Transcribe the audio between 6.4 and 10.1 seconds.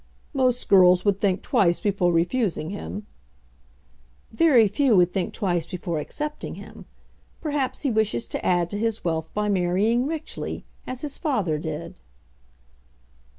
him. Perhaps he wishes to add to his wealth by marrying